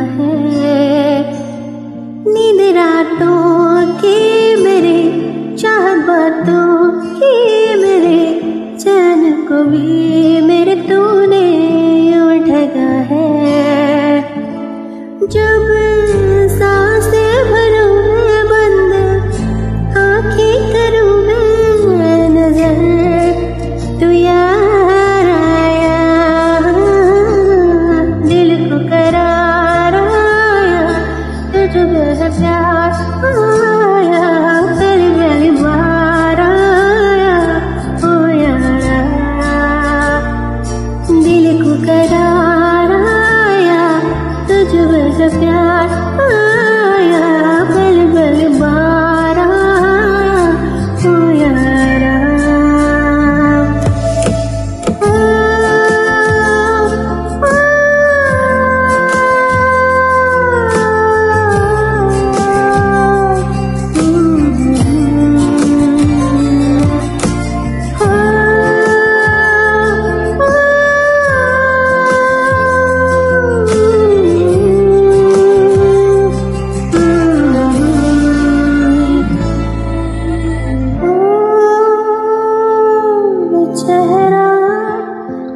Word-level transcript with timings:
mensaje. 0.00 0.29
Just 45.18 45.38
que 45.38 45.44
has 45.44 46.49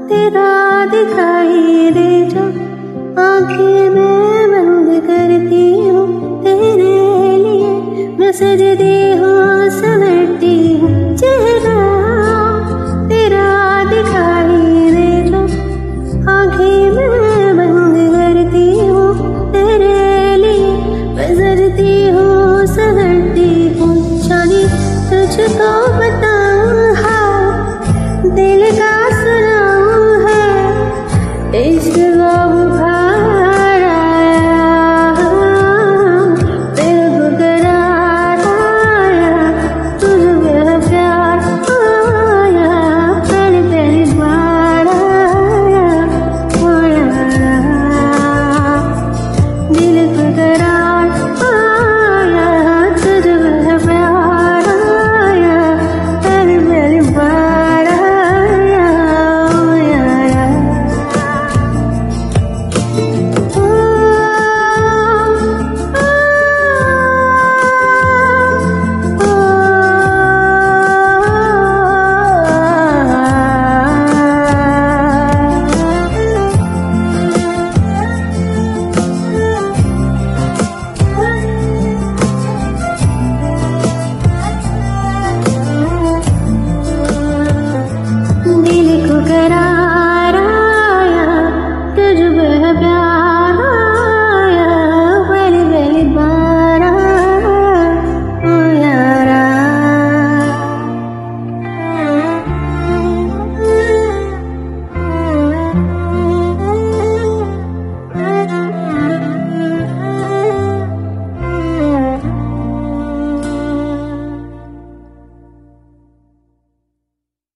तेरा 0.08 0.48
दिखा 0.92 1.33